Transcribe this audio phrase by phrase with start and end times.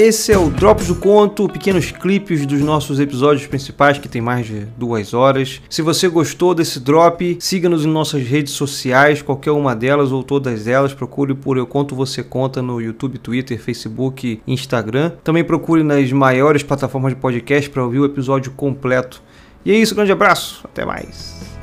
[0.00, 4.46] Esse é o Drops do Conto, pequenos clipes dos nossos episódios principais que tem mais
[4.46, 5.60] de duas horas.
[5.68, 10.68] Se você gostou desse drop, siga-nos em nossas redes sociais, qualquer uma delas ou todas
[10.68, 10.94] elas.
[10.94, 15.14] Procure por Eu Conto Você Conta no YouTube, Twitter, Facebook, Instagram.
[15.24, 19.20] Também procure nas maiores plataformas de podcast para ouvir o episódio completo.
[19.64, 21.58] E é isso, grande abraço, até mais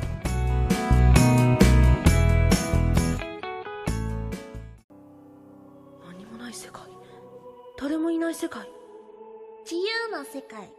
[7.75, 8.67] 何もない世界誰もいない世界
[9.65, 10.69] 自由な世界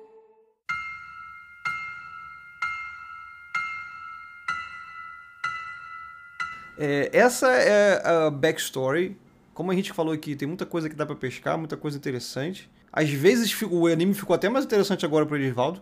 [6.79, 9.17] É, essa é a backstory.
[9.55, 12.71] Como a gente falou aqui, tem muita coisa que dá pra pescar, muita coisa interessante.
[12.93, 15.81] Às vezes fica- o anime ficou até mais interessante agora pro Edvaldo.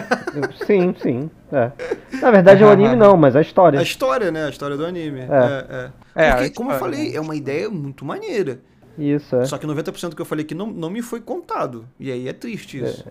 [0.65, 1.29] Sim, sim.
[1.51, 1.71] É.
[2.21, 3.79] Na verdade, é o anime não, mas a história.
[3.79, 4.45] A história, né?
[4.45, 5.21] A história do anime.
[5.21, 6.25] É, é.
[6.27, 7.15] É, Porque, a como eu história, falei, né?
[7.17, 8.59] é uma ideia muito maneira.
[8.98, 9.44] Isso, é.
[9.46, 11.88] Só que 90% do que eu falei aqui não, não me foi contado.
[11.98, 13.04] E aí é triste isso.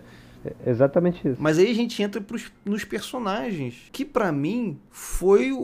[0.44, 1.36] É Exatamente isso.
[1.40, 5.58] Mas aí a gente entra pros, nos personagens, que pra mim foi o,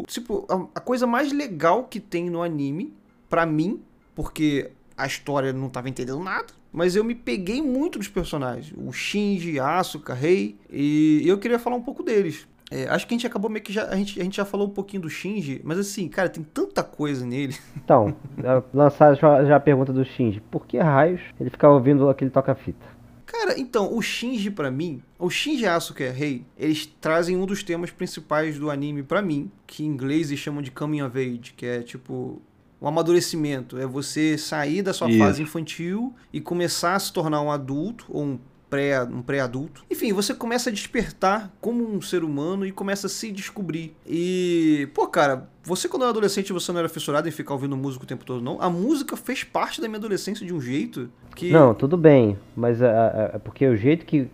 [0.00, 2.92] o- tipo a, a coisa mais legal que tem no anime,
[3.28, 3.80] pra mim,
[4.14, 8.92] porque a história não tava entendendo nada, mas eu me peguei muito dos personagens, o
[8.92, 12.46] Shinji, Asuka, Rei, e eu queria falar um pouco deles.
[12.70, 14.68] É, acho que a gente acabou meio que já a gente, a gente já falou
[14.68, 17.56] um pouquinho do Shinji, mas assim, cara, tem tanta coisa nele.
[17.82, 20.40] Então, já lançar já, já a pergunta do Shinji.
[20.40, 22.86] Por que raios ele ficava ouvindo aquele toca-fita?
[23.26, 27.90] Cara, então, o Shinji pra mim, o Shinji Asuka Rei, eles trazem um dos temas
[27.90, 31.66] principais do anime pra mim, que em inglês eles chamam de coming of age, que
[31.66, 32.40] é tipo
[32.80, 35.18] um amadurecimento, é você sair da sua Isso.
[35.18, 38.38] fase infantil e começar a se tornar um adulto ou um
[38.70, 39.84] pré um pré-adulto.
[39.90, 43.94] Enfim, você começa a despertar como um ser humano e começa a se descobrir.
[44.06, 48.04] E, pô, cara, você quando era adolescente você não era fissurado em ficar ouvindo música
[48.04, 48.60] o tempo todo não?
[48.62, 52.80] A música fez parte da minha adolescência de um jeito que Não, tudo bem, mas
[52.80, 54.28] é, é- é porque o jeito que.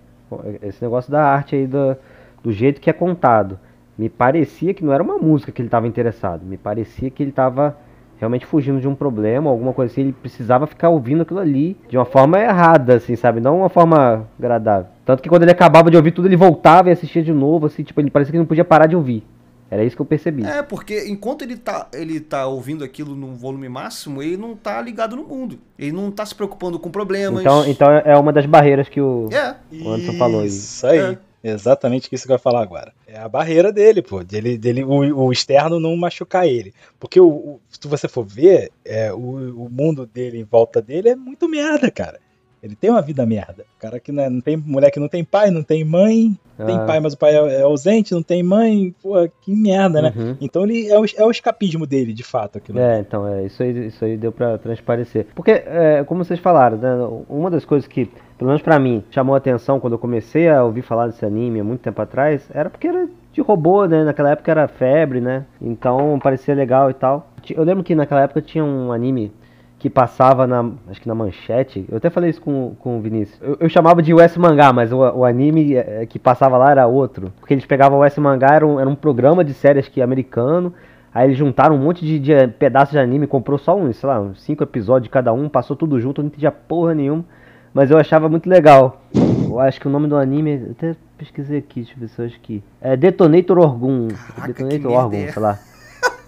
[0.63, 1.97] Esse negócio da arte aí, do,
[2.43, 3.59] do jeito que é contado,
[3.97, 7.31] me parecia que não era uma música que ele estava interessado, me parecia que ele
[7.31, 7.79] estava
[8.19, 11.97] realmente fugindo de um problema, alguma coisa assim, ele precisava ficar ouvindo aquilo ali de
[11.97, 13.41] uma forma errada, assim, sabe?
[13.41, 14.87] Não uma forma agradável.
[15.05, 17.83] Tanto que quando ele acabava de ouvir tudo, ele voltava e assistia de novo, assim,
[17.83, 19.25] tipo, ele parecia que não podia parar de ouvir.
[19.69, 20.45] Era isso que eu percebi.
[20.47, 24.81] É, porque enquanto ele tá, ele tá ouvindo aquilo num volume máximo, ele não tá
[24.81, 25.59] ligado no mundo.
[25.77, 27.41] Ele não tá se preocupando com problemas.
[27.41, 29.57] Então, então é uma das barreiras que o, É.
[29.73, 30.47] o Anderson falou aí.
[30.47, 30.99] Isso aí.
[30.99, 31.19] É.
[31.49, 32.93] Exatamente isso que eu ia falar agora.
[33.07, 34.25] É a barreira dele, pô.
[34.25, 36.73] Dele, dele, o, o externo não machucar ele.
[36.99, 39.19] Porque o, o- se você for ver, é, o,
[39.67, 42.21] o mundo dele em volta dele é muito merda, cara.
[42.63, 43.65] Ele tem uma vida merda.
[43.77, 46.37] O cara que não, é- não tem mulher que não tem pai, não tem mãe,
[46.57, 46.85] tem Ah.
[46.87, 48.95] pai, mas o pai é, é ausente, não tem mãe.
[49.03, 50.13] Pô, que merda, né?
[50.17, 50.37] Uhum.
[50.41, 52.79] Então ele é o, é o escapismo dele, de fato, aquilo.
[52.79, 55.27] É, então, é, isso aí, isso aí deu pra transparecer.
[55.35, 56.91] Porque, é, como vocês falaram, né,
[57.29, 58.07] uma das coisas que,
[58.39, 61.61] pelo menos pra mim, chamou a atenção quando eu comecei a ouvir falar desse anime
[61.61, 64.03] há muito tempo atrás, era porque era de robô, né?
[64.03, 65.45] Naquela época era febre, né?
[65.61, 67.31] Então parecia legal e tal.
[67.51, 69.31] Eu lembro que naquela época tinha um anime
[69.79, 73.39] que passava na, acho que na manchete, eu até falei isso com, com o Vinícius.
[73.43, 76.87] Eu, eu chamava de US Mangá, mas o, o anime é, que passava lá era
[76.87, 77.33] outro.
[77.39, 80.73] Porque eles pegavam o US Mangá, era um, era um programa de séries que americano,
[81.17, 84.21] Aí eles juntaram um monte de, de pedaços de anime, comprou só uns, sei lá,
[84.21, 87.25] uns cinco episódios de cada um, passou tudo junto, não entendia porra nenhuma.
[87.73, 89.01] Mas eu achava muito legal.
[89.49, 92.27] Eu acho que o nome do anime, até pesquisei aqui, deixa eu ver se eu
[92.27, 92.63] acho que.
[92.83, 94.09] É Detonator Orgun.
[94.09, 95.33] Caraca, Detonator Orgun, é?
[95.33, 95.59] sei lá.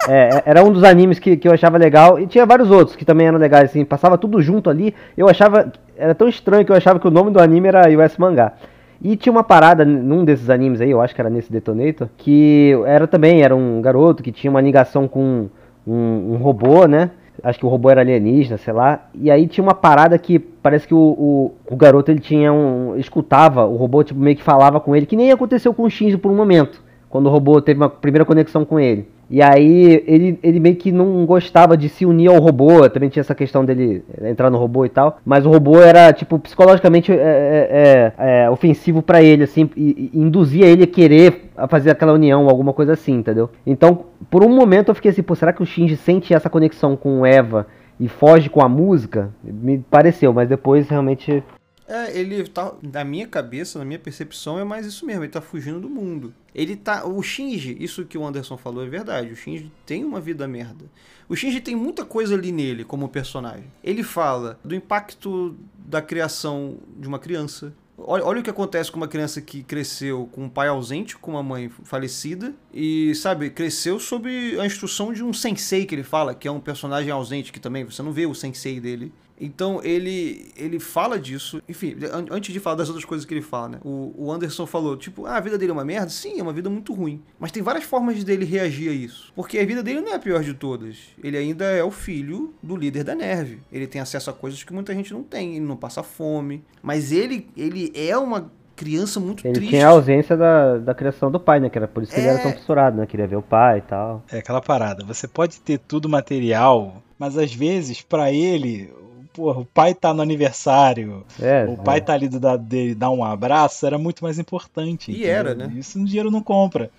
[0.08, 2.18] É, é- era um dos animes que, que eu achava legal.
[2.18, 3.84] E tinha vários outros que também eram legais, assim.
[3.84, 4.94] Passava tudo junto ali.
[5.16, 5.70] Eu achava.
[5.96, 8.52] Era tão estranho que eu achava que o nome do anime era US Mangá.
[9.00, 12.72] E tinha uma parada num desses animes aí, eu acho que era nesse Detonator, que
[12.84, 15.48] era também, era um garoto que tinha uma ligação com
[15.86, 17.10] um, um robô, né?
[17.40, 19.06] Acho que o robô era alienígena, sei lá.
[19.14, 22.96] E aí tinha uma parada que parece que o, o, o garoto ele tinha um.
[22.96, 26.18] escutava, o robô tipo, meio que falava com ele, que nem aconteceu com o Shinji
[26.18, 29.06] por um momento, quando o robô teve uma primeira conexão com ele.
[29.30, 33.20] E aí ele, ele meio que não gostava de se unir ao robô, também tinha
[33.20, 35.18] essa questão dele entrar no robô e tal.
[35.24, 38.12] Mas o robô era, tipo, psicologicamente é, é,
[38.44, 42.72] é, ofensivo pra ele, assim, e, e induzia ele a querer fazer aquela união, alguma
[42.72, 43.50] coisa assim, entendeu?
[43.66, 46.96] Então, por um momento eu fiquei assim, pô, será que o Shinji sente essa conexão
[46.96, 47.66] com Eva
[48.00, 49.30] e foge com a música?
[49.42, 51.42] Me pareceu, mas depois realmente.
[51.88, 52.74] É, ele tá.
[52.82, 55.24] Na minha cabeça, na minha percepção, é mais isso mesmo.
[55.24, 56.34] Ele tá fugindo do mundo.
[56.54, 57.06] Ele tá.
[57.06, 59.32] O Shinji, isso que o Anderson falou é verdade.
[59.32, 60.84] O Shinji tem uma vida merda.
[61.26, 63.64] O Shinji tem muita coisa ali nele como personagem.
[63.82, 67.72] Ele fala do impacto da criação de uma criança.
[67.96, 71.32] Olha, olha o que acontece com uma criança que cresceu com um pai ausente, com
[71.32, 74.30] uma mãe falecida, e, sabe, cresceu sob
[74.60, 77.82] a instrução de um sensei que ele fala, que é um personagem ausente, que também
[77.82, 79.12] você não vê o sensei dele.
[79.40, 81.62] Então ele ele fala disso.
[81.68, 83.78] Enfim, an- antes de falar das outras coisas que ele fala, né?
[83.84, 86.08] O, o Anderson falou, tipo, ah, a vida dele é uma merda?
[86.10, 87.22] Sim, é uma vida muito ruim.
[87.38, 89.32] Mas tem várias formas dele reagir a isso.
[89.36, 90.96] Porque a vida dele não é a pior de todas.
[91.22, 93.60] Ele ainda é o filho do líder da Nerve.
[93.72, 95.56] Ele tem acesso a coisas que muita gente não tem.
[95.56, 96.64] Ele não passa fome.
[96.82, 99.70] Mas ele, ele é uma criança muito Ele triste.
[99.70, 101.68] tinha a ausência da, da criação do pai, né?
[101.68, 102.42] Que era por isso que ele era É.
[102.42, 103.06] tão fissurado, né?
[103.06, 104.24] Queria ver o pai e tal.
[104.30, 105.04] É aquela parada.
[105.04, 108.92] Você pode ter tudo material, mas às vezes, pra ele,
[109.38, 112.00] porra, o pai tá no aniversário, É, o pai é.
[112.00, 115.10] tá ali do lado dele dar um abraço, era muito mais importante.
[115.12, 115.32] E entendeu?
[115.32, 115.72] era, né?
[115.76, 116.90] Isso o dinheiro não compra.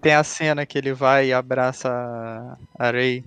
[0.00, 1.88] Tem, a cena que ele vai e abraça
[2.78, 3.24] a- Rei.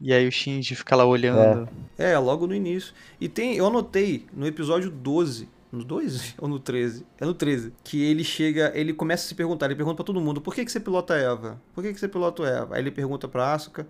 [0.00, 1.68] E aí o Shinji fica lá olhando.
[1.98, 2.92] É, logo no início.
[3.20, 7.04] E tem, eu anotei no episódio 12, no 12 ou no 13?
[7.20, 10.20] É no 13, que ele chega, ele começa a se perguntar, ele pergunta pra todo
[10.20, 11.60] mundo, por que, que você pilota a Eva?
[11.74, 12.74] Por que, que você pilota a Eva?
[12.76, 13.86] Aí ele pergunta pra Asuka,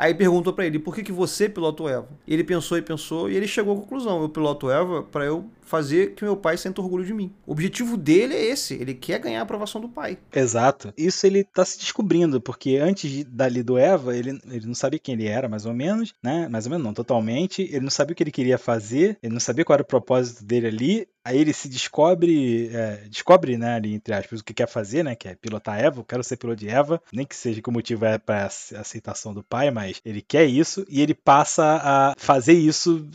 [0.00, 2.08] aí perguntou pra ele, por que, que você pilota o Eva?
[2.26, 6.14] Ele pensou e pensou, e ele chegou à conclusão, eu piloto Eva pra eu fazer
[6.14, 7.32] que meu pai sinta orgulho de mim.
[7.46, 10.18] O objetivo dele é esse, ele quer ganhar a aprovação do pai.
[10.34, 10.92] Exato.
[10.96, 15.14] Isso ele tá se descobrindo, porque antes dali do Eva, ele, ele não sabia quem
[15.14, 16.48] ele era, mais ou menos, né?
[16.48, 17.62] Mais ou menos não, totalmente.
[17.62, 20.44] Ele não sabia o que ele queria fazer, ele não sabia qual era o propósito
[20.44, 21.08] dele ali.
[21.22, 25.14] Aí ele se descobre, é, descobre, né, ali, entre aspas, o que quer fazer, né?
[25.14, 27.00] Que é pilotar Eva, eu quero ser piloto de Eva.
[27.12, 30.86] Nem que seja que o motivo é ace- aceitação do pai, mas ele quer isso.
[30.88, 33.08] E ele passa a fazer isso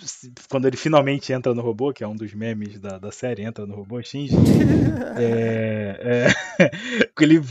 [0.50, 3.66] quando ele finalmente entra no robô, que é um dos memes da, da série, entra
[3.66, 4.36] no robô Shinji.
[5.18, 6.28] É,
[6.60, 6.72] é,
[7.22, 7.42] ele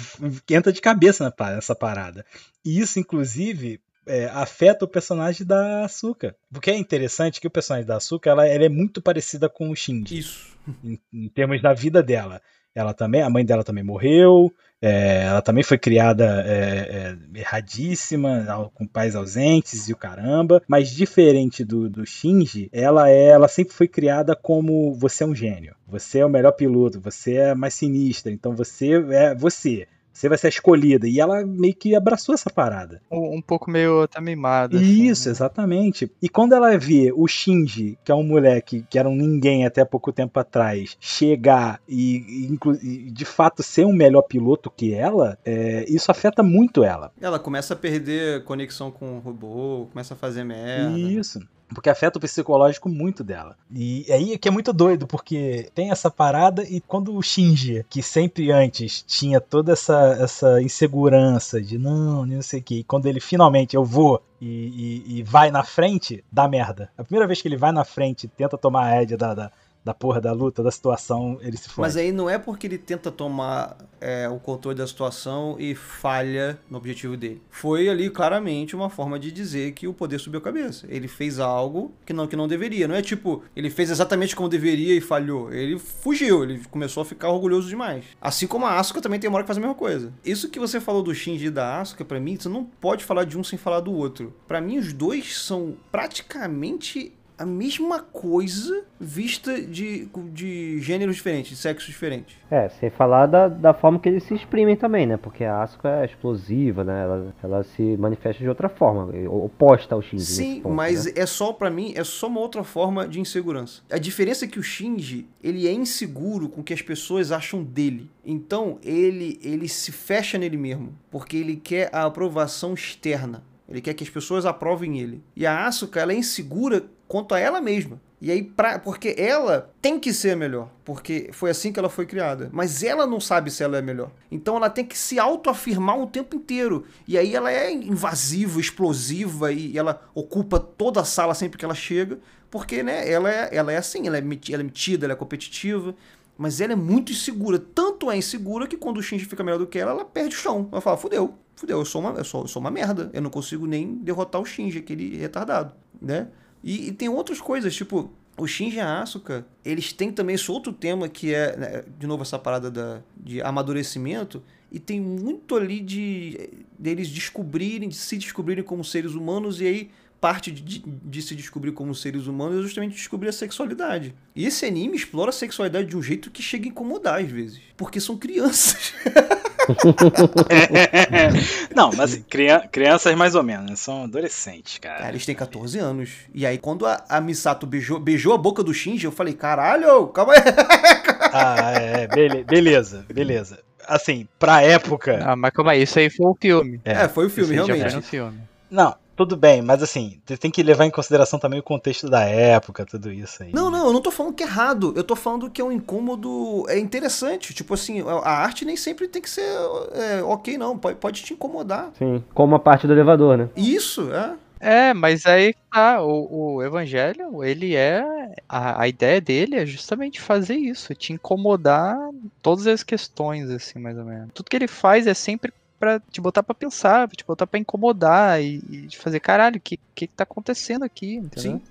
[0.51, 2.25] entra de cabeça nessa parada.
[2.63, 6.37] E isso, inclusive, é, afeta o personagem da Asuka.
[6.53, 9.77] Porque é interessante que o personagem da Asuka ela, ela é muito parecida com o
[9.77, 10.57] Shinji Isso.
[10.83, 12.41] em, em termos da vida dela.
[12.75, 18.71] Ela também, a mãe dela também morreu, é, ela também foi criada é, é, erradíssima,
[18.75, 20.63] com pais ausentes e o caramba.
[20.69, 25.35] Mas diferente do, do Shinji, ela é, ela sempre foi criada como você é um
[25.35, 29.87] gênio, você é o melhor piloto, você é mais sinistra, então você é você.
[30.15, 31.09] Você vai ser a escolhida.
[31.09, 33.03] E ela meio que abraçou essa parada.
[33.11, 34.77] Um, um pouco meio até mimada.
[34.77, 35.33] assim, Isso, né?
[35.33, 36.11] exatamente.
[36.23, 39.85] E quando ela vê o Shinji, que é um moleque que era um ninguém até
[39.85, 45.39] pouco tempo atrás, chegar e, e e de fato ser um melhor piloto que ela,
[45.45, 47.11] é, isso afeta muito ela.
[47.21, 50.99] Ela começa a perder conexão com o robô, começa a fazer merda.
[50.99, 51.41] Isso.
[51.69, 53.57] Porque afeta o psicológico muito dela.
[53.71, 58.03] E aí que é muito doido, porque tem essa parada e quando o Shinji, que
[58.03, 63.07] sempre antes tinha toda essa, essa insegurança de não, não sei o que, e quando
[63.07, 66.91] ele finalmente eu vou e, e- e vai na frente, dá merda.
[66.99, 69.53] A primeira vez que ele vai na frente e tenta tomar a rédea da, da,
[69.85, 71.81] da porra da luta, da situação, ele se fode.
[71.83, 76.59] Mas aí não é porque ele tenta tomar é, o controle da situação e falha
[76.71, 77.43] no objetivo dele.
[77.51, 80.87] Foi ali claramente uma forma de dizer que o poder subiu a cabeça.
[80.89, 82.89] Ele fez algo que não, que não deveria.
[82.89, 85.53] Não é tipo, ele fez exatamente como deveria e falhou.
[85.53, 88.05] Ele fugiu, ele começou a ficar orgulhoso demais.
[88.21, 90.13] Assim como a Asuka também tem uma hora que faz a mesma coisa.
[90.25, 93.25] Isso que você falou do Shinji e da Asuka, pra mim, você não pode falar
[93.25, 94.33] de um sem falar do outro.
[94.49, 101.57] Pra mim, os dois são praticamente a mesma coisa vista de, de gêneros diferentes, de
[101.57, 102.37] sexos diferentes.
[102.51, 105.17] É, sem falar da, da forma que eles se exprimem também, né?
[105.17, 107.03] Porque a Asuka é explosiva, né?
[107.03, 110.25] Ela, ela se manifesta de outra forma, oposta ao Shinji.
[110.25, 111.13] Sim, ponto, mas né?
[111.17, 113.83] é só pra mim, é só uma outra forma de insegurança.
[113.91, 117.63] A diferença é que o Shinji, ele é inseguro com o que as pessoas acham
[117.63, 118.11] dele.
[118.25, 123.43] Então, ele ele se fecha nele mesmo, porque ele quer a aprovação externa.
[123.69, 125.23] Ele quer que as pessoas aprovem ele.
[125.35, 128.01] E a Asuka, ela é insegura quanto a ela mesma.
[128.21, 131.91] E aí, pra, porque ela tem que ser a melhor, porque foi assim que ela
[131.91, 132.49] foi criada.
[132.53, 134.11] Mas ela não sabe se ela é melhor.
[134.31, 136.87] Então ela tem que se autoafirmar o tempo inteiro.
[137.07, 141.75] E aí ela é invasiva, explosiva e ela ocupa toda a sala sempre que ela
[141.75, 142.19] chega,
[142.51, 145.95] porque né, ela, é, ela é assim, ela é, ela é metida, ela é competitiva.
[146.37, 147.59] Mas ela é muito insegura.
[147.59, 150.39] Tanto é insegura que quando o Shinji fica melhor do que ela, ela perde o
[150.39, 150.69] chão.
[150.71, 153.11] Ela fala, fudeu, fudeu, eu sou uma, eu sou, eu sou uma merda.
[153.13, 156.29] Eu não consigo nem derrotar o Shinji, aquele retardado, né?
[156.63, 160.51] E, e tem outras coisas, tipo, o Shinji e a Asuka, eles têm também esse
[160.51, 164.43] outro tema que é, né, de novo, essa parada da, de amadurecimento.
[164.73, 169.91] E tem muito ali de deles descobrirem, de se descobrirem como seres humanos, e aí
[170.25, 174.15] parte de, de- se descobrir como seres humanos é justamente descobrir a sexualidade.
[174.35, 177.61] E esse anime explora a sexualidade de um jeito que chega a incomodar às vezes.
[177.77, 178.95] Porque são crianças.
[181.77, 183.77] Não, mas cria- crianças mais ou menos, né?
[183.77, 184.97] são adolescentes, cara.
[185.01, 186.11] Cara, eles têm 14 anos.
[186.33, 190.07] E aí, quando a, a Misato beijou, beijou a boca do Shinji, eu falei, caralho,
[190.09, 190.41] calma aí.
[191.37, 193.59] Ah, é, bele- beleza, beleza.
[193.89, 195.19] Assim, pra época.
[195.23, 196.81] Ah, mas calma aí, isso aí foi o filme.
[196.85, 197.81] É, foi o filme, realmente.
[197.83, 198.39] Foi no filme.
[198.71, 202.23] Não, Tudo bem, mas assim, você tem que levar em consideração também o contexto da
[202.23, 203.53] época, tudo isso aí.
[203.53, 204.93] Não, não, eu não tô falando que é errado.
[204.97, 206.65] Eu tô falando que é um incômodo.
[206.69, 207.55] É interessante.
[207.55, 209.47] Tipo assim, a arte nem sempre tem que ser
[209.93, 210.77] é, ok, não.
[210.77, 211.93] Pode, pode te incomodar.
[211.99, 213.49] Sim, como a parte do elevador, né?
[213.57, 214.35] Isso, é.
[214.61, 218.03] É, mas aí tá, o, o Evangelho, ele é.
[218.49, 221.99] A, a ideia dele é justamente fazer isso, te incomodar
[222.41, 224.31] todas as questões, assim, mais ou menos.
[224.33, 227.61] Tudo que ele faz é sempre pra te botar pra pensar, pra te botar pra
[227.61, 231.59] incomodar e, e te fazer, caralho, o que, que que tá acontecendo aqui, entendeu?
[231.59, 231.63] Sim.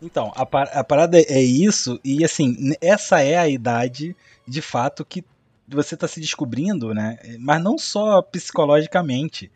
[0.00, 4.14] Então, a, par- a parada é isso, e assim, essa é a idade,
[4.46, 5.24] de fato, que
[5.66, 7.18] você tá se descobrindo, né?
[7.40, 9.50] Mas não só psicologicamente,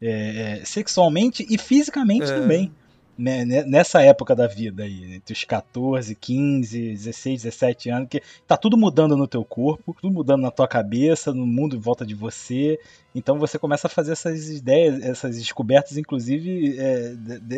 [0.00, 2.40] é, é, sexualmente e fisicamente É.
[2.40, 2.70] também.
[3.18, 8.22] Né, né, nessa época da vida aí, entre os 14, 15, 16, 17 anos, que
[8.46, 12.04] tá tudo mudando no teu corpo, tudo mudando na tua cabeça, no mundo em volta
[12.04, 12.78] de você.
[13.14, 17.14] Então você começa a fazer essas ideias, essas descobertas, inclusive é,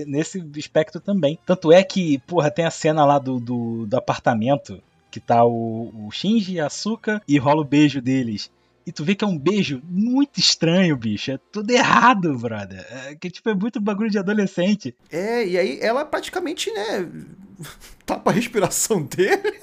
[0.07, 1.39] nesse aspecto também.
[1.45, 5.93] Tanto é que, porra, tem a cena lá do, do, do apartamento que tá o,
[6.07, 8.51] o Shinji e a Asuka e rola o beijo deles.
[8.89, 11.31] E tu vê que é um beijo muito estranho, bicho.
[11.31, 12.87] É tudo errado, brother.
[12.91, 14.97] É, que tipo, é muito bagulho de adolescente.
[15.13, 17.07] É, e aí ela praticamente, né.
[18.07, 19.61] Tapa a respiração dele.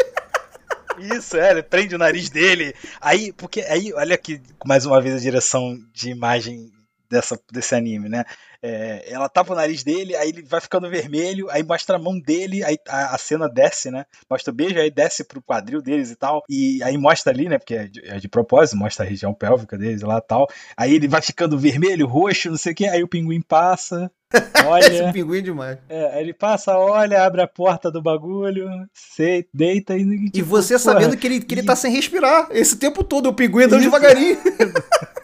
[1.00, 2.76] Isso, é, ele prende o nariz dele.
[3.02, 6.72] Aí, porque aí, olha aqui, mais uma vez a direção de imagem
[7.16, 8.24] dessa, desse anime, né?
[8.62, 12.20] É, ela tapa o nariz dele, aí ele vai ficando vermelho, aí mostra a mão
[12.20, 14.06] dele, aí a, a cena desce, né?
[14.30, 16.44] Mostra o beijo, aí desce pro quadril deles e tal.
[16.50, 17.58] E aí mostra ali, né?
[17.60, 20.48] Porque é de, é de propósito, mostra a região pélvica deles lá e tal.
[20.76, 24.12] Aí ele vai ficando vermelho, roxo, não sei o que, aí o pinguim passa.
[24.36, 25.78] Esse Olha, pinguim é demais.
[25.88, 30.02] é, aí ele passa, olha, abre a porta do bagulho, sei, deita e.
[30.02, 33.04] E tipo, você porra, sabendo que ele, que ele e- tá sem respirar esse tempo
[33.04, 33.92] todo, o pinguim andando Isso.
[33.92, 34.38] devagarinho.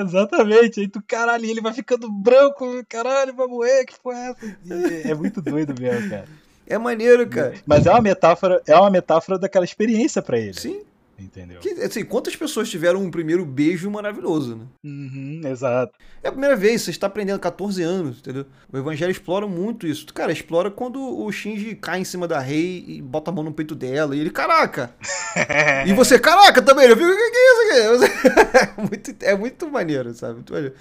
[0.00, 4.56] Exatamente, aí tu, caralho, ele vai ficando branco, caralho, vai morrer, que porra é essa?
[5.10, 6.26] É muito doido mesmo, cara.
[6.66, 7.54] É maneiro, cara.
[7.66, 10.54] Mas é uma metáfora, é uma metáfora daquela experiência pra ele.
[10.54, 10.82] Sim.
[11.18, 11.60] Entendeu?
[11.60, 14.64] Que, assim, quantas pessoas tiveram um primeiro beijo maravilhoso, né?
[14.82, 15.92] Uhum, exato.
[16.22, 18.46] É a primeira vez, você está aprendendo 14 anos, entendeu?
[18.72, 20.06] O Evangelho explora muito isso.
[20.12, 23.52] Cara, explora quando o Shinji cai em cima da Rei e bota a mão no
[23.52, 24.16] peito dela.
[24.16, 24.94] E ele, caraca!
[25.86, 26.88] e você, caraca, também.
[26.88, 28.58] Eu fico, o que é isso aqui?
[28.58, 30.34] é, muito, é muito maneiro, sabe?
[30.34, 30.74] Muito maneiro.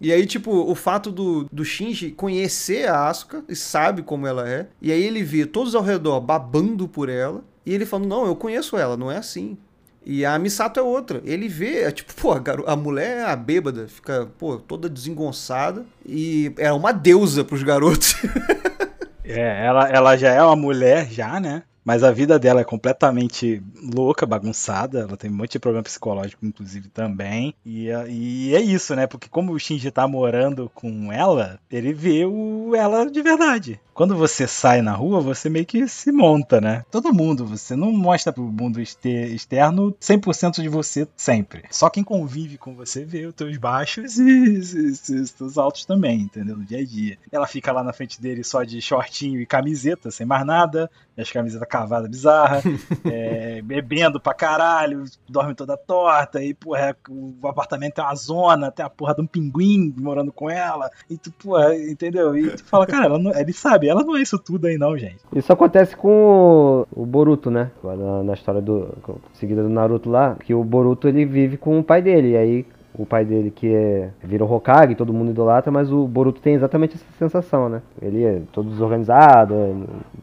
[0.00, 4.48] E aí, tipo, o fato do, do Shinji conhecer a Asuka e sabe como ela
[4.48, 4.68] é.
[4.80, 7.42] E aí ele vê todos ao redor babando por ela.
[7.64, 9.56] E ele falando, não, eu conheço ela, não é assim.
[10.08, 11.20] E a Misato é outra.
[11.24, 15.84] Ele vê, é tipo, pô, a, a mulher é a bêbada, fica, pô, toda desengonçada.
[16.06, 18.14] E é uma deusa pros garotos.
[19.28, 21.64] É, ela, ela já é uma mulher, já, né?
[21.86, 23.62] Mas a vida dela é completamente
[23.94, 25.02] louca, bagunçada.
[25.02, 27.54] Ela tem um monte de problema psicológico, inclusive, também.
[27.64, 29.06] E, e é isso, né?
[29.06, 33.80] Porque como o Shinji tá morando com ela, ele vê o, ela de verdade.
[33.94, 36.84] Quando você sai na rua, você meio que se monta, né?
[36.90, 41.62] Todo mundo, você não mostra pro mundo externo 100% de você sempre.
[41.70, 46.58] Só quem convive com você vê os teus baixos e os teus altos também, entendeu?
[46.58, 47.16] No dia a dia.
[47.32, 50.90] Ela fica lá na frente dele só de shortinho e camiseta, sem mais nada.
[51.16, 52.60] E as camisetas cavadas bizarra,
[53.04, 58.84] é, bebendo pra caralho, dorme toda torta, e porra, o apartamento é uma zona, tem
[58.84, 62.36] a porra de um pinguim morando com ela, e tu, porra, entendeu?
[62.36, 64.96] E tu fala, cara, ela não- ele sabe, ela não é isso tudo aí não,
[64.98, 65.18] gente.
[65.34, 67.70] Isso acontece com o, o Boruto, né?
[67.82, 68.94] Na, na história do.
[69.34, 72.32] seguida do Naruto lá, que o Boruto ele vive com o pai dele.
[72.32, 72.66] E aí
[72.98, 74.10] o pai dele que é,
[74.40, 77.82] o Hokage, todo mundo idolatra, mas o Boruto tem exatamente essa sensação, né?
[78.00, 79.74] Ele é todo desorganizado, é,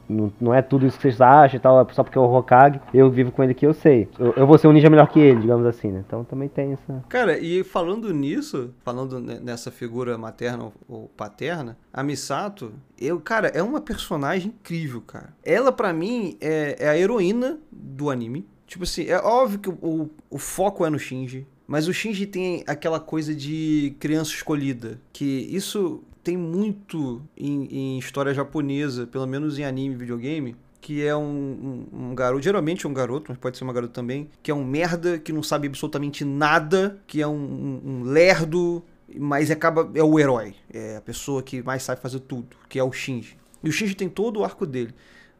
[0.09, 2.25] não, não é tudo isso que vocês acham e tal, é só porque é o
[2.33, 4.07] Hokage, eu vivo com ele que eu sei.
[4.19, 6.03] Eu, eu vou ser um ninja melhor que ele, digamos assim, né?
[6.05, 7.03] Então também tem essa.
[7.09, 13.47] Cara, e falando nisso, falando ne- nessa figura materna ou paterna, a Misato, eu, cara,
[13.47, 15.29] é uma personagem incrível, cara.
[15.43, 18.45] Ela, pra mim, é, é a heroína do anime.
[18.65, 22.63] Tipo assim, é óbvio que o, o foco é no Shinji, mas o Shinji tem
[22.67, 29.57] aquela coisa de criança escolhida, que isso tem muito em, em história japonesa, pelo menos
[29.57, 33.39] em anime e videogame, que é um, um, um garoto, geralmente é um garoto, mas
[33.39, 37.23] pode ser uma garota também, que é um merda, que não sabe absolutamente nada, que
[37.23, 38.85] é um, um, um lerdo,
[39.17, 42.83] mas acaba é o herói, é a pessoa que mais sabe fazer tudo, que é
[42.83, 43.35] o Shinji.
[43.63, 44.93] E o Shinji tem todo o arco dele.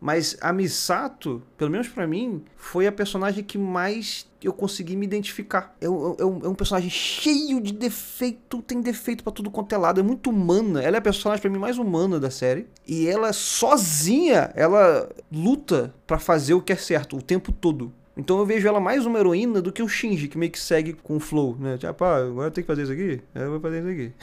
[0.06, 5.06] Mas a Misato, pelo menos pra mim, foi a personagem que mais eu consegui me
[5.06, 5.74] identificar.
[5.80, 9.74] É um, é um- é um personagem cheio de defeito, tem defeito pra tudo quanto
[9.74, 10.84] é lado, é muito humana.
[10.84, 12.68] Ela é a personagem pra mim mais humana da série.
[12.86, 17.90] E ela sozinha, ela luta pra fazer o que é certo o tempo todo.
[18.18, 20.92] Então eu vejo ela mais uma heroína do que o Shinji, que meio que segue
[20.92, 21.78] com o flow, né?
[21.78, 23.22] Tipo, ah, agora tem que fazer isso aqui?
[23.34, 24.14] Eu vou fazer isso aqui.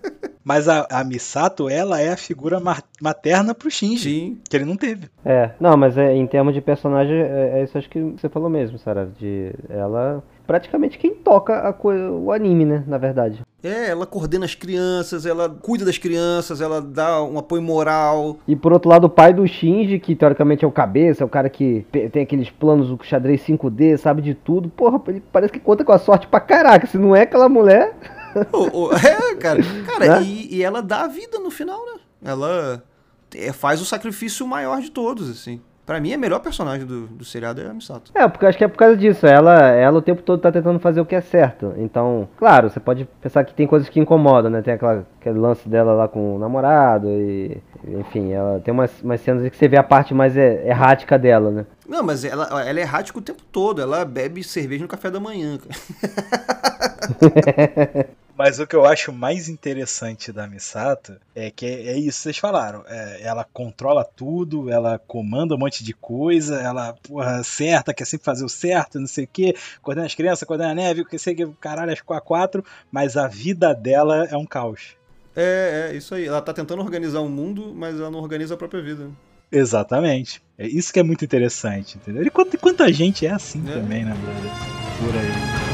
[0.46, 4.38] Mas a, a Misato, ela é a figura ma- materna pro Shinji, Sim.
[4.48, 5.08] que ele não teve.
[5.24, 8.48] É, não, mas é, em termos de personagem, é, é isso acho que você falou
[8.48, 9.08] mesmo, Sarah.
[9.18, 12.84] De ela praticamente quem toca a coisa, o anime, né?
[12.86, 13.40] Na verdade.
[13.60, 18.38] É, ela coordena as crianças, ela cuida das crianças, ela dá um apoio moral.
[18.46, 21.28] E por outro lado, o pai do Shinji, que teoricamente é o cabeça, é o
[21.28, 24.68] cara que tem aqueles planos do xadrez 5D, sabe de tudo.
[24.68, 26.86] Porra, ele parece que conta com a sorte pra caraca.
[26.86, 27.92] Se não é aquela mulher.
[28.52, 29.60] Ô, ô, é, cara.
[29.86, 30.22] Cara, Né?
[30.24, 32.00] e, e ela dá a vida no final, né?
[32.24, 32.82] Ela
[33.34, 35.60] é, faz o sacrifício maior de todos, assim.
[35.84, 38.10] Pra mim, a melhor personagem do, do seriado é a Misato.
[38.12, 39.24] É, porque acho que é por causa disso.
[39.24, 41.74] Ela, ela o tempo todo tá tentando fazer o que é certo.
[41.76, 44.62] Então, claro, você pode pensar que tem coisas que incomodam, né?
[44.62, 47.62] Tem aquela, aquele lance dela lá com o namorado e.
[47.86, 51.52] Enfim, ela tem umas, umas cenas que você vê a parte mais é- errática dela,
[51.52, 51.64] né?
[51.88, 53.80] Não, mas ela, ela é errática o tempo todo.
[53.80, 55.76] Ela bebe cerveja no café da manhã, cara.
[58.36, 62.22] Mas o que eu acho mais interessante da Misato é que é, é isso que
[62.24, 62.84] vocês falaram.
[62.86, 68.26] É, ela controla tudo, ela comanda um monte de coisa, ela, porra, certa, quer sempre
[68.26, 71.34] fazer o certo, não sei o quê, coordena as crianças, coordena a neve, que sei
[71.34, 72.62] que caralho, as a quatro,
[72.92, 74.96] mas a vida dela é um caos.
[75.34, 76.26] É, é, isso aí.
[76.26, 79.10] Ela tá tentando organizar o mundo, mas ela não organiza a própria vida.
[79.50, 80.42] Exatamente.
[80.58, 82.22] É isso que é muito interessante, entendeu?
[82.22, 83.72] E quanta, quanta gente é assim É.
[83.72, 84.50] também, né, brother?
[84.98, 85.65] Por aí.